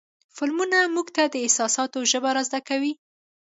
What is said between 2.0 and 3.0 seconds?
ژبه را زده کوي.